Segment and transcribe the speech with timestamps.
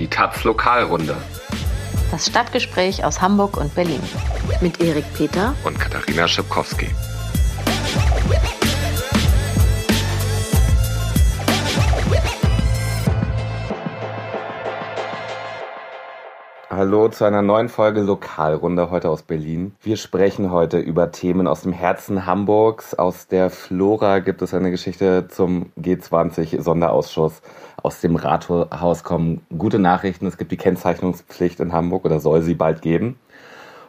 [0.00, 1.14] Die Taz Lokalrunde.
[2.10, 4.00] Das Stadtgespräch aus Hamburg und Berlin.
[4.62, 6.88] Mit Erik Peter und Katharina Schipkowski.
[16.80, 19.74] Hallo zu einer neuen Folge Lokalrunde heute aus Berlin.
[19.82, 22.94] Wir sprechen heute über Themen aus dem Herzen Hamburgs.
[22.94, 27.42] Aus der Flora gibt es eine Geschichte zum G20 Sonderausschuss.
[27.82, 30.26] Aus dem Rathaus kommen gute Nachrichten.
[30.26, 33.18] Es gibt die Kennzeichnungspflicht in Hamburg oder soll sie bald geben.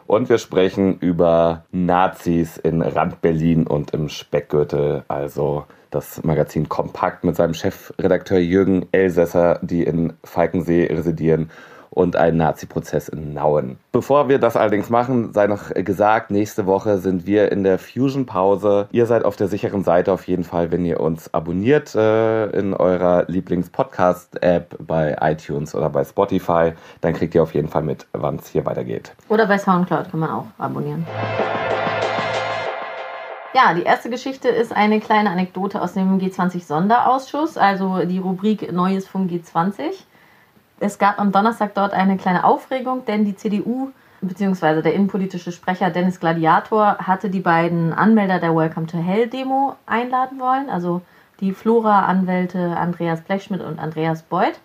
[0.06, 7.36] Und wir sprechen über Nazis in Rand-Berlin und im Speckgürtel, also das Magazin Kompakt mit
[7.36, 11.50] seinem Chefredakteur Jürgen Elsässer, die in Falkensee residieren
[11.92, 13.76] und einen Nazi-Prozess in Nauen.
[13.92, 18.88] Bevor wir das allerdings machen, sei noch gesagt, nächste Woche sind wir in der Fusion-Pause.
[18.90, 22.72] Ihr seid auf der sicheren Seite auf jeden Fall, wenn ihr uns abonniert äh, in
[22.74, 26.72] eurer Lieblings-Podcast-App bei iTunes oder bei Spotify.
[27.02, 29.12] Dann kriegt ihr auf jeden Fall mit, wann es hier weitergeht.
[29.28, 31.06] Oder bei Soundcloud kann man auch abonnieren.
[33.54, 39.06] Ja, die erste Geschichte ist eine kleine Anekdote aus dem G20-Sonderausschuss, also die Rubrik Neues
[39.06, 39.92] vom G20.
[40.82, 44.82] Es gab am Donnerstag dort eine kleine Aufregung, denn die CDU bzw.
[44.82, 50.40] der innenpolitische Sprecher Dennis Gladiator hatte die beiden Anmelder der Welcome to Hell Demo einladen
[50.40, 51.00] wollen, also
[51.38, 54.58] die Flora-Anwälte Andreas Blechschmidt und Andreas Beuth.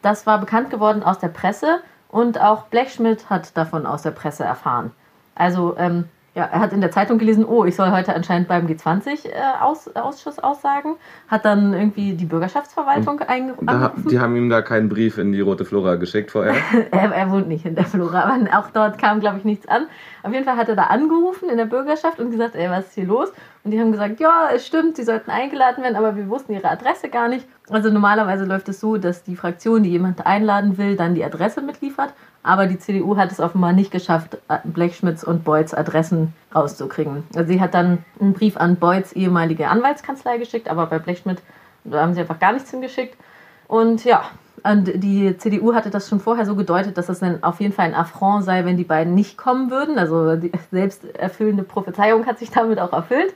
[0.00, 4.44] Das war bekannt geworden aus der Presse und auch Blechschmidt hat davon aus der Presse
[4.44, 4.90] erfahren.
[5.34, 8.66] Also ähm, ja, er hat in der Zeitung gelesen, oh, ich soll heute anscheinend beim
[8.66, 10.96] G20-Ausschuss äh, aussagen.
[11.28, 14.08] Hat dann irgendwie die Bürgerschaftsverwaltung angerufen.
[14.08, 16.54] Die haben ihm da keinen Brief in die Rote Flora geschickt vorher?
[16.90, 19.88] er, er, wohnt nicht in der Flora, aber auch dort kam, glaube ich, nichts an.
[20.22, 22.94] Auf jeden Fall hat er da angerufen in der Bürgerschaft und gesagt, ey, was ist
[22.94, 23.30] hier los?
[23.64, 26.70] Und die haben gesagt, ja, es stimmt, sie sollten eingeladen werden, aber wir wussten ihre
[26.70, 27.46] Adresse gar nicht.
[27.68, 31.60] Also normalerweise läuft es so, dass die Fraktion, die jemand einladen will, dann die Adresse
[31.60, 32.14] mitliefert.
[32.44, 37.22] Aber die CDU hat es offenbar nicht geschafft, Blechschmidts und Beuths Adressen rauszukriegen.
[37.36, 41.40] Also sie hat dann einen Brief an Beuths ehemalige Anwaltskanzlei geschickt, aber bei Blechschmidt
[41.90, 43.16] haben sie einfach gar nichts hingeschickt.
[43.68, 44.24] Und ja,
[44.64, 47.86] und die CDU hatte das schon vorher so gedeutet, dass das dann auf jeden Fall
[47.86, 49.98] ein Affront sei, wenn die beiden nicht kommen würden.
[49.98, 53.34] Also die selbsterfüllende Prophezeiung hat sich damit auch erfüllt.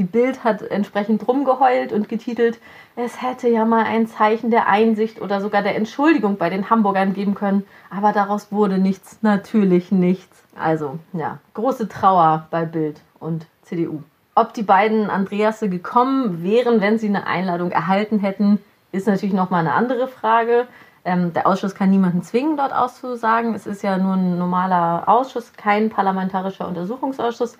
[0.00, 2.58] Die Bild hat entsprechend rumgeheult und getitelt,
[2.96, 7.12] es hätte ja mal ein Zeichen der Einsicht oder sogar der Entschuldigung bei den Hamburgern
[7.12, 10.42] geben können, aber daraus wurde nichts, natürlich nichts.
[10.58, 14.02] Also, ja, große Trauer bei Bild und CDU.
[14.34, 18.58] Ob die beiden Andreasse gekommen wären, wenn sie eine Einladung erhalten hätten,
[18.92, 20.66] ist natürlich nochmal eine andere Frage.
[21.04, 23.54] Ähm, der Ausschuss kann niemanden zwingen, dort auszusagen.
[23.54, 27.58] Es ist ja nur ein normaler Ausschuss, kein parlamentarischer Untersuchungsausschuss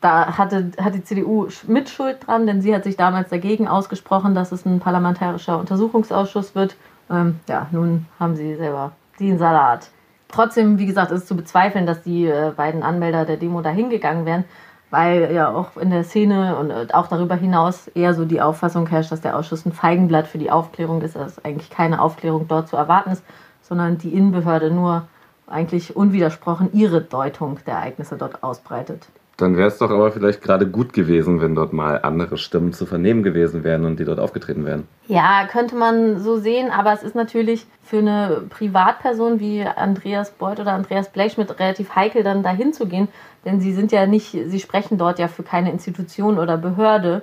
[0.00, 4.52] da hatte, hat die CDU Mitschuld dran, denn sie hat sich damals dagegen ausgesprochen, dass
[4.52, 6.76] es ein parlamentarischer Untersuchungsausschuss wird.
[7.10, 9.90] Ähm, ja, nun haben sie selber den Salat.
[10.28, 14.26] Trotzdem, wie gesagt, ist zu bezweifeln, dass die äh, beiden Anmelder der Demo da hingegangen
[14.26, 14.44] wären,
[14.90, 18.88] weil ja auch in der Szene und äh, auch darüber hinaus eher so die Auffassung
[18.88, 22.68] herrscht, dass der Ausschuss ein Feigenblatt für die Aufklärung ist, dass eigentlich keine Aufklärung dort
[22.68, 23.24] zu erwarten ist,
[23.62, 25.06] sondern die Innenbehörde nur
[25.46, 29.06] eigentlich unwidersprochen ihre Deutung der Ereignisse dort ausbreitet.
[29.36, 32.86] Dann wäre es doch aber vielleicht gerade gut gewesen, wenn dort mal andere Stimmen zu
[32.86, 34.88] vernehmen gewesen wären und die dort aufgetreten wären.
[35.08, 40.58] Ja, könnte man so sehen, aber es ist natürlich für eine Privatperson wie Andreas Beuth
[40.58, 43.08] oder Andreas Blechschmidt relativ heikel, dann dahin zu gehen,
[43.44, 47.20] denn sie sind ja nicht, sie sprechen dort ja für keine Institution oder Behörde.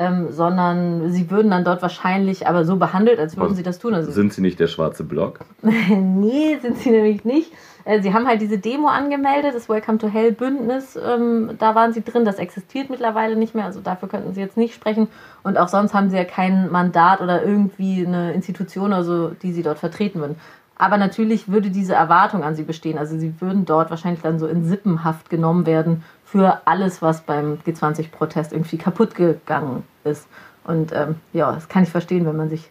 [0.00, 3.80] Ähm, sondern sie würden dann dort wahrscheinlich aber so behandelt, als würden Was, sie das
[3.80, 3.94] tun.
[3.94, 5.40] Also, sind sie nicht der schwarze Block?
[5.62, 7.50] nee, sind sie nämlich nicht.
[7.84, 11.92] Äh, sie haben halt diese Demo angemeldet, das Welcome to Hell Bündnis, ähm, da waren
[11.92, 15.08] sie drin, das existiert mittlerweile nicht mehr, also dafür könnten sie jetzt nicht sprechen.
[15.42, 19.62] Und auch sonst haben sie ja kein Mandat oder irgendwie eine Institution, also, die sie
[19.62, 20.36] dort vertreten würden.
[20.76, 22.98] Aber natürlich würde diese Erwartung an sie bestehen.
[22.98, 27.58] Also sie würden dort wahrscheinlich dann so in Sippenhaft genommen werden für alles, was beim
[27.66, 30.28] G20-Protest irgendwie kaputt gegangen ist.
[30.64, 32.70] Und ähm, ja, das kann ich verstehen, wenn man sich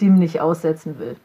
[0.00, 1.16] dem nicht aussetzen will.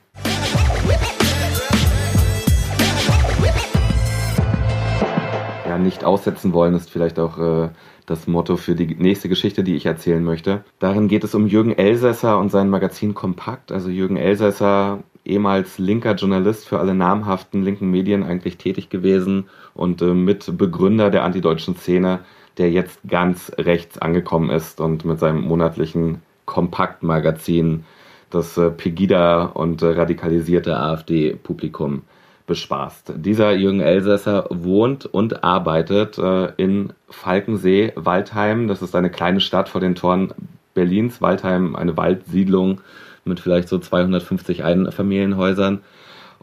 [5.74, 7.70] ja, nicht aussetzen wollen, ist vielleicht auch äh,
[8.06, 10.64] das Motto für die nächste Geschichte, die ich erzählen möchte.
[10.80, 13.72] Darin geht es um Jürgen Elsässer und sein Magazin Kompakt.
[13.72, 20.02] Also Jürgen Elsässer, ehemals linker Journalist für alle namhaften linken Medien eigentlich tätig gewesen und
[20.02, 22.20] äh, Mitbegründer der antideutschen Szene,
[22.58, 27.86] der jetzt ganz rechts angekommen ist und mit seinem monatlichen Kompakt-Magazin
[28.30, 32.02] das äh, Pegida und äh, radikalisierte AfD-Publikum
[32.46, 33.14] bespaßt.
[33.18, 38.68] Dieser Jürgen Elsässer wohnt und arbeitet äh, in Falkensee, Waldheim.
[38.68, 40.34] Das ist eine kleine Stadt vor den Toren
[40.74, 41.22] Berlins.
[41.22, 42.82] Waldheim, eine Waldsiedlung
[43.26, 45.82] mit vielleicht so 250 Einfamilienhäusern.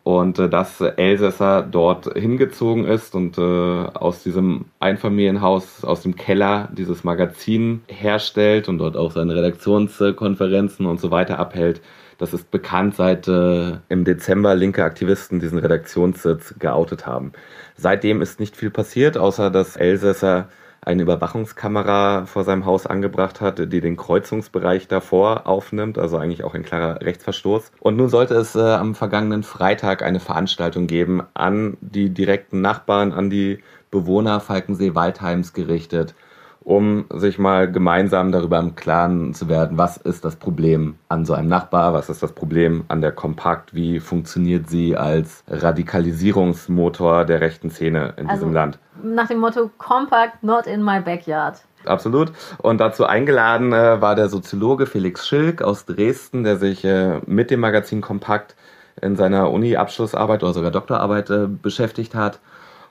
[0.03, 6.71] und äh, dass Elsässer dort hingezogen ist und äh, aus diesem Einfamilienhaus, aus dem Keller
[6.73, 11.83] dieses Magazin herstellt und dort auch seine Redaktionskonferenzen und so weiter abhält.
[12.21, 17.33] Das ist bekannt, seit äh, im Dezember linke Aktivisten diesen Redaktionssitz geoutet haben.
[17.77, 20.49] Seitdem ist nicht viel passiert, außer dass Elsässer
[20.83, 26.55] eine Überwachungskamera vor seinem Haus angebracht hat, die den Kreuzungsbereich davor aufnimmt, also eigentlich auch
[26.55, 27.73] ein klarer Rechtsverstoß.
[27.81, 33.13] Und nun sollte es äh, am vergangenen Freitag eine Veranstaltung geben an die direkten Nachbarn,
[33.13, 36.15] an die Bewohner Falkensee-Waldheims gerichtet,
[36.71, 41.35] um sich mal gemeinsam darüber im Klaren zu werden, was ist das Problem an so
[41.35, 47.41] einem Nachbar, was ist das Problem an der Kompakt, wie funktioniert sie als Radikalisierungsmotor der
[47.41, 48.79] rechten Szene in also, diesem Land.
[49.03, 51.61] Nach dem Motto Compact, not in my backyard.
[51.87, 52.31] Absolut.
[52.59, 57.51] Und dazu eingeladen äh, war der Soziologe Felix Schilk aus Dresden, der sich äh, mit
[57.51, 58.55] dem Magazin Kompakt
[59.03, 62.39] in seiner Uni-Abschlussarbeit oder sogar Doktorarbeit äh, beschäftigt hat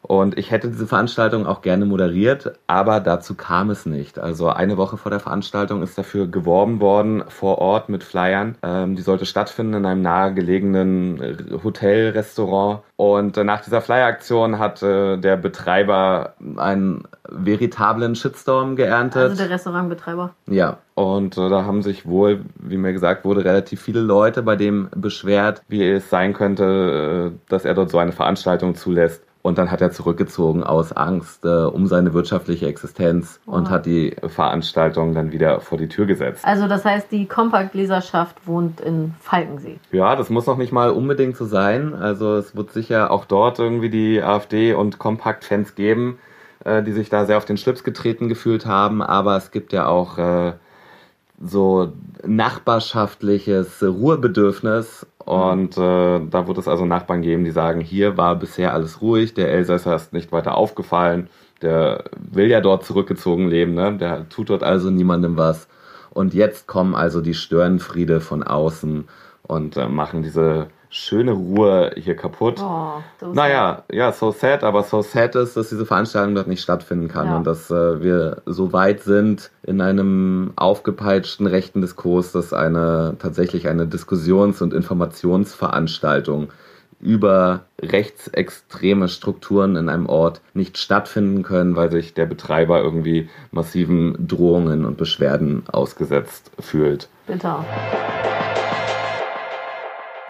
[0.02, 4.20] und ich hätte diese Veranstaltung auch gerne moderiert, aber dazu kam es nicht.
[4.20, 8.56] Also eine Woche vor der Veranstaltung ist dafür geworben worden vor Ort mit Flyern.
[8.64, 12.82] Ähm, die sollte stattfinden in einem nahegelegenen Hotel, Restaurant.
[12.96, 19.24] Und äh, nach dieser Flyer-Aktion hat äh, der Betreiber einen veritablen Shitstorm geerntet.
[19.24, 20.34] Also der Restaurantbetreiber.
[20.48, 24.56] Ja, und äh, da haben sich wohl, wie mir gesagt wurde, relativ viele Leute bei
[24.56, 29.24] dem beschwert, wie es sein könnte, äh, dass er dort so eine Veranstaltung zulässt.
[29.42, 33.56] Und dann hat er zurückgezogen aus Angst äh, um seine wirtschaftliche Existenz wow.
[33.56, 36.44] und hat die Veranstaltung dann wieder vor die Tür gesetzt.
[36.46, 39.80] Also das heißt, die Kompaktleserschaft wohnt in Falkensee.
[39.92, 41.94] Ja, das muss noch nicht mal unbedingt so sein.
[41.96, 46.20] Also es wird sicher auch dort irgendwie die AfD und Kompakt-Fans geben,
[46.66, 49.02] äh, die sich da sehr auf den Schlips getreten gefühlt haben.
[49.02, 50.54] Aber es gibt ja auch äh,
[51.42, 51.94] so
[52.26, 58.74] nachbarschaftliches Ruhebedürfnis und äh, da wird es also Nachbarn geben, die sagen, hier war bisher
[58.74, 61.30] alles ruhig, der Elsässer ist nicht weiter aufgefallen,
[61.62, 63.96] der will ja dort zurückgezogen leben, ne?
[63.98, 65.68] der tut dort also niemandem was.
[66.10, 69.08] Und jetzt kommen also die Störenfriede von außen
[69.44, 72.60] und äh, machen diese schöne Ruhe hier kaputt.
[72.60, 76.62] Oh, so naja, ja, so sad, aber so sad ist, dass diese Veranstaltung dort nicht
[76.62, 77.38] stattfinden kann ja.
[77.38, 83.68] und dass äh, wir so weit sind in einem aufgepeitschten rechten Diskurs, dass eine tatsächlich
[83.68, 86.50] eine Diskussions- und Informationsveranstaltung
[87.00, 94.28] über rechtsextreme Strukturen in einem Ort nicht stattfinden können, weil sich der Betreiber irgendwie massiven
[94.28, 97.08] Drohungen und Beschwerden ausgesetzt fühlt.
[97.26, 97.64] Bitter.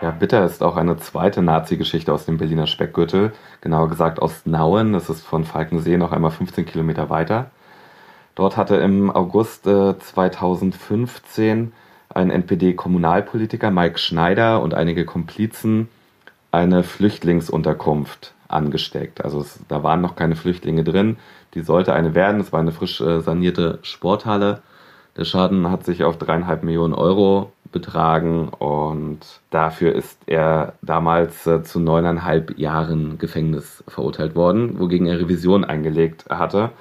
[0.01, 4.93] Ja, Bitter ist auch eine zweite Nazi-Geschichte aus dem Berliner Speckgürtel, genauer gesagt aus Nauen.
[4.93, 7.51] Das ist von Falkensee noch einmal 15 Kilometer weiter.
[8.33, 11.73] Dort hatte im August äh, 2015
[12.07, 15.89] ein NPD-Kommunalpolitiker, Mike Schneider, und einige Komplizen
[16.49, 19.21] eine Flüchtlingsunterkunft angesteckt.
[19.21, 21.17] Also es, da waren noch keine Flüchtlinge drin.
[21.55, 22.39] Die sollte eine werden.
[22.39, 24.61] Es war eine frisch äh, sanierte Sporthalle.
[25.17, 29.19] Der Schaden hat sich auf dreieinhalb Millionen Euro betragen und
[29.49, 36.25] dafür ist er damals äh, zu neuneinhalb Jahren Gefängnis verurteilt worden, wogegen er Revision eingelegt
[36.29, 36.71] hatte.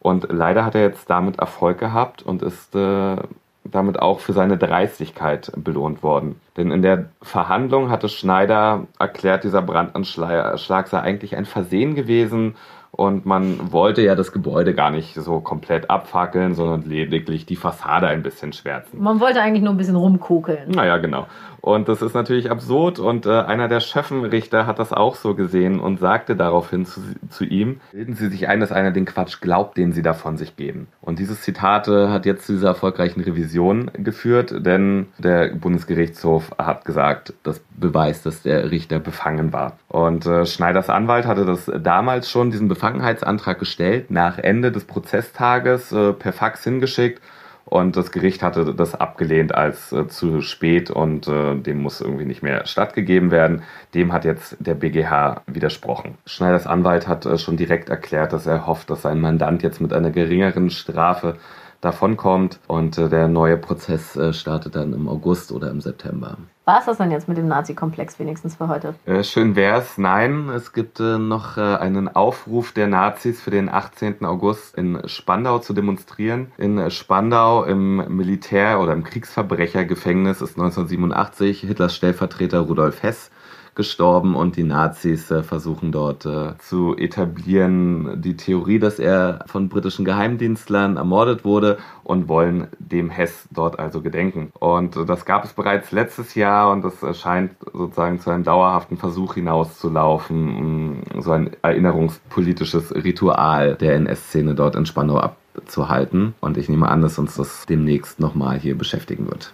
[0.00, 3.16] Und leider hat er jetzt damit Erfolg gehabt und ist äh,
[3.64, 6.40] damit auch für seine Dreistigkeit belohnt worden.
[6.56, 12.56] Denn in der Verhandlung hatte Schneider erklärt, dieser Brandanschlag sei eigentlich ein Versehen gewesen
[12.96, 18.06] und man wollte ja das Gebäude gar nicht so komplett abfackeln, sondern lediglich die Fassade
[18.06, 19.02] ein bisschen schwärzen.
[19.02, 20.70] Man wollte eigentlich nur ein bisschen rumkokeln.
[20.70, 21.26] Naja, genau.
[21.64, 25.80] Und das ist natürlich absurd und äh, einer der Schöffenrichter hat das auch so gesehen
[25.80, 29.78] und sagte daraufhin zu, zu ihm, bilden Sie sich ein, dass einer den Quatsch glaubt,
[29.78, 30.88] den Sie da von sich geben.
[31.00, 36.84] Und dieses Zitat äh, hat jetzt zu dieser erfolgreichen Revision geführt, denn der Bundesgerichtshof hat
[36.84, 39.78] gesagt, das beweist, dass der Richter befangen war.
[39.88, 45.90] Und äh, Schneiders Anwalt hatte das damals schon, diesen Befangenheitsantrag gestellt, nach Ende des Prozesstages
[45.90, 47.22] äh, per Fax hingeschickt
[47.64, 52.26] und das Gericht hatte das abgelehnt als äh, zu spät und äh, dem muss irgendwie
[52.26, 53.62] nicht mehr stattgegeben werden.
[53.94, 56.18] Dem hat jetzt der BGH widersprochen.
[56.26, 59.94] Schneiders Anwalt hat äh, schon direkt erklärt, dass er hofft, dass sein Mandant jetzt mit
[59.94, 61.36] einer geringeren Strafe
[61.80, 66.36] davonkommt und äh, der neue Prozess äh, startet dann im August oder im September.
[66.66, 68.94] War es das dann jetzt mit dem Nazi-Komplex wenigstens für heute?
[69.04, 69.98] Äh, schön wär's.
[69.98, 74.24] Nein, es gibt äh, noch äh, einen Aufruf der Nazis für den 18.
[74.24, 76.52] August in Spandau zu demonstrieren.
[76.56, 83.30] In Spandau im Militär- oder im Kriegsverbrechergefängnis ist 1987 Hitlers Stellvertreter Rudolf Hess
[83.74, 89.68] gestorben und die Nazis äh, versuchen dort äh, zu etablieren die Theorie, dass er von
[89.68, 94.50] britischen Geheimdienstlern ermordet wurde und wollen dem Hess dort also gedenken.
[94.58, 99.34] Und das gab es bereits letztes Jahr und das scheint sozusagen zu einem dauerhaften Versuch
[99.34, 106.34] hinauszulaufen, so ein erinnerungspolitisches Ritual der NS-Szene dort in Spandau abzuhalten.
[106.40, 109.52] Und ich nehme an, dass uns das demnächst nochmal hier beschäftigen wird.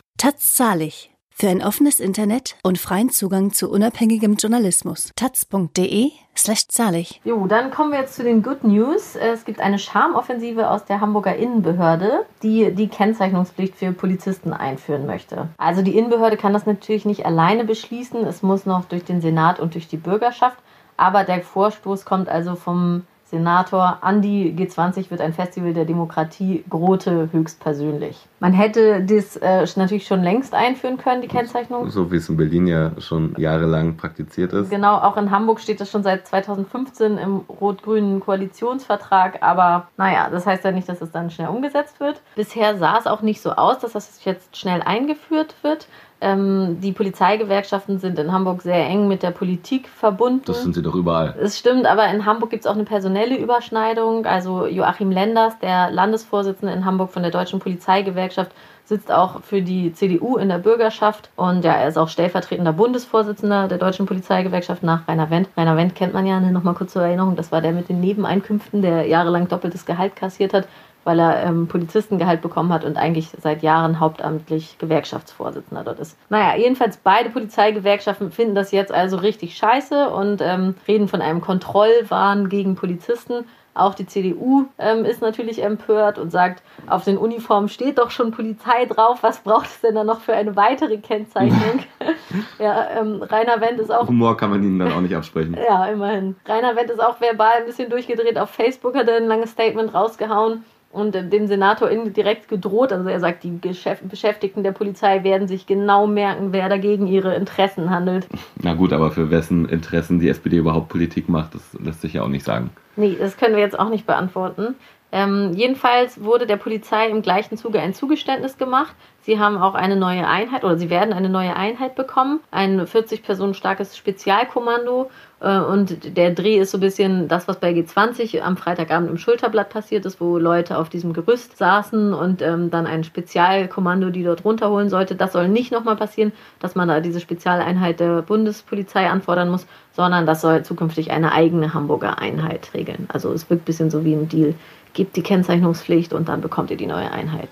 [0.61, 1.10] Zahlig.
[1.41, 5.11] Für ein offenes Internet und freien Zugang zu unabhängigem Journalismus.
[5.17, 7.19] taz.de slash zahlig.
[7.25, 9.17] Jo, dann kommen wir jetzt zu den Good News.
[9.17, 15.49] Es gibt eine Schamoffensive aus der Hamburger Innenbehörde, die die Kennzeichnungspflicht für Polizisten einführen möchte.
[15.57, 18.23] Also die Innenbehörde kann das natürlich nicht alleine beschließen.
[18.27, 20.59] Es muss noch durch den Senat und durch die Bürgerschaft.
[20.99, 27.29] Aber der Vorstoß kommt also vom Senator Andi G20 wird ein Festival der Demokratie Grote
[27.31, 28.19] höchstpersönlich.
[28.41, 31.91] Man hätte das äh, natürlich schon längst einführen können, die Kennzeichnung.
[31.91, 34.71] So wie es in Berlin ja schon jahrelang praktiziert ist.
[34.71, 39.43] Genau, auch in Hamburg steht das schon seit 2015 im rot-grünen Koalitionsvertrag.
[39.43, 42.23] Aber naja, das heißt ja nicht, dass es dann schnell umgesetzt wird.
[42.35, 45.87] Bisher sah es auch nicht so aus, dass das jetzt schnell eingeführt wird.
[46.23, 50.43] Ähm, die Polizeigewerkschaften sind in Hamburg sehr eng mit der Politik verbunden.
[50.47, 51.35] Das sind sie doch überall.
[51.41, 54.27] Es stimmt, aber in Hamburg gibt es auch eine personelle Überschneidung.
[54.27, 58.53] Also Joachim Lenders, der Landesvorsitzende in Hamburg von der Deutschen Polizeigewerkschaft,
[58.85, 63.69] sitzt auch für die CDU in der Bürgerschaft und ja, er ist auch stellvertretender Bundesvorsitzender
[63.69, 65.49] der Deutschen Polizeigewerkschaft nach Rainer Wendt.
[65.57, 68.01] Rainer Wendt kennt man ja, ne, nochmal kurz zur Erinnerung, das war der mit den
[68.01, 70.67] Nebeneinkünften, der jahrelang doppeltes Gehalt kassiert hat
[71.05, 76.17] weil er ähm, Polizistengehalt bekommen hat und eigentlich seit Jahren hauptamtlich Gewerkschaftsvorsitzender dort ist.
[76.29, 81.41] Naja, jedenfalls beide Polizeigewerkschaften finden das jetzt also richtig scheiße und ähm, reden von einem
[81.41, 83.45] Kontrollwahn gegen Polizisten.
[83.73, 88.33] Auch die CDU ähm, ist natürlich empört und sagt, auf den Uniformen steht doch schon
[88.33, 89.23] Polizei drauf.
[89.23, 91.85] Was braucht es denn da noch für eine weitere Kennzeichnung?
[92.59, 94.09] ja, ähm, Rainer Wendt ist auch.
[94.09, 95.57] Humor kann man ihnen dann auch nicht absprechen.
[95.57, 96.35] ja, immerhin.
[96.47, 98.39] Rainer Wendt ist auch verbal ein bisschen durchgedreht.
[98.39, 102.93] Auf Facebook hat er ein langes Statement rausgehauen und dem Senator indirekt gedroht.
[102.93, 107.91] Also er sagt, die Beschäftigten der Polizei werden sich genau merken, wer dagegen ihre Interessen
[107.91, 108.27] handelt.
[108.61, 112.23] Na gut, aber für wessen Interessen die SPD überhaupt Politik macht, das lässt sich ja
[112.23, 112.71] auch nicht sagen.
[112.97, 114.75] Nee, das können wir jetzt auch nicht beantworten.
[115.13, 118.95] Ähm, jedenfalls wurde der Polizei im gleichen Zuge ein Zugeständnis gemacht.
[119.23, 123.23] Sie haben auch eine neue Einheit oder sie werden eine neue Einheit bekommen, ein 40
[123.23, 125.11] Personen starkes Spezialkommando.
[125.41, 129.19] Äh, und der Dreh ist so ein bisschen das, was bei G20 am Freitagabend im
[129.19, 134.23] Schulterblatt passiert ist, wo Leute auf diesem Gerüst saßen und ähm, dann ein Spezialkommando, die
[134.23, 135.17] dort runterholen sollte.
[135.17, 140.25] Das soll nicht nochmal passieren, dass man da diese Spezialeinheit der Bundespolizei anfordern muss, sondern
[140.25, 143.07] das soll zukünftig eine eigene Hamburger Einheit regeln.
[143.13, 144.55] Also es wirkt ein bisschen so wie ein Deal.
[144.93, 147.51] Gebt die Kennzeichnungspflicht und dann bekommt ihr die neue Einheit.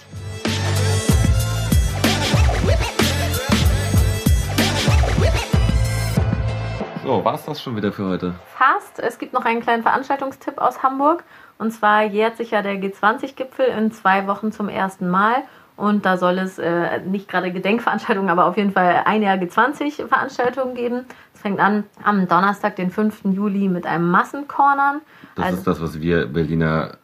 [7.04, 8.34] So, war es das schon wieder für heute?
[8.56, 8.98] Fast.
[8.98, 11.24] Es gibt noch einen kleinen Veranstaltungstipp aus Hamburg.
[11.58, 15.44] Und zwar jährt sich ja der G20-Gipfel in zwei Wochen zum ersten Mal.
[15.78, 20.74] Und da soll es äh, nicht gerade Gedenkveranstaltungen, aber auf jeden Fall ein Jahr G20-Veranstaltungen
[20.74, 21.06] geben.
[21.38, 23.26] Es fängt an am Donnerstag, den 5.
[23.26, 25.02] Juli, mit einem Massencornern.
[25.36, 26.96] Das also, ist das, was wir Berliner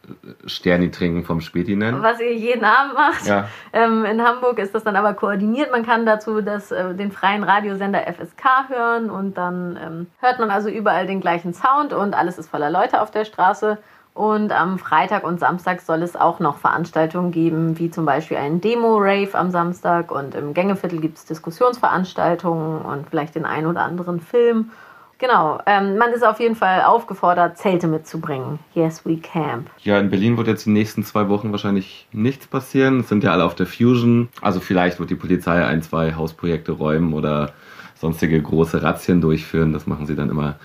[0.45, 2.03] Sterni trinken vom Späti nennen.
[2.03, 3.25] Was ihr jeden Abend macht.
[3.25, 3.47] Ja.
[3.71, 5.71] Ähm, in Hamburg ist das dann aber koordiniert.
[5.71, 10.51] Man kann dazu das, äh, den freien Radiosender FSK hören und dann ähm, hört man
[10.51, 13.77] also überall den gleichen Sound und alles ist voller Leute auf der Straße.
[14.15, 18.61] Und am Freitag und Samstag soll es auch noch Veranstaltungen geben, wie zum Beispiel einen
[18.61, 20.09] Demo-Rave am Samstag.
[20.09, 24.71] Und im Gängeviertel gibt es Diskussionsveranstaltungen und vielleicht den einen oder anderen Film.
[25.17, 28.59] Genau, ähm, man ist auf jeden Fall aufgefordert, Zelte mitzubringen.
[28.73, 29.69] Yes, we camp.
[29.79, 33.01] Ja, in Berlin wird jetzt die nächsten zwei Wochen wahrscheinlich nichts passieren.
[33.01, 34.29] Es sind ja alle auf der Fusion.
[34.41, 37.51] Also vielleicht wird die Polizei ein, zwei Hausprojekte räumen oder
[37.95, 39.73] sonstige große Razzien durchführen.
[39.73, 40.55] Das machen sie dann immer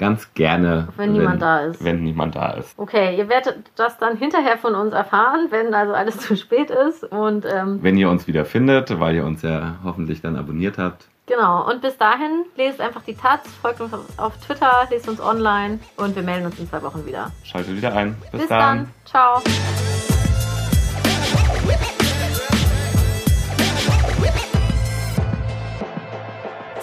[0.00, 1.84] ganz gerne, wenn niemand wenn, da ist.
[1.84, 2.76] Wenn niemand da ist.
[2.78, 7.04] Okay, ihr werdet das dann hinterher von uns erfahren, wenn also alles zu spät ist.
[7.04, 11.06] Und, ähm, wenn ihr uns wieder findet, weil ihr uns ja hoffentlich dann abonniert habt.
[11.26, 15.78] Genau, und bis dahin lest einfach die Taz, folgt uns auf Twitter, lest uns online
[15.96, 17.30] und wir melden uns in zwei Wochen wieder.
[17.44, 18.16] Schaltet wieder ein.
[18.32, 18.78] Bis, bis dann.
[18.78, 18.88] dann.
[19.04, 19.42] Ciao.